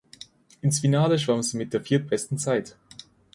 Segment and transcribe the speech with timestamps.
[0.63, 2.75] Ins Finale schwamm sie mit der viertbesten Zeit.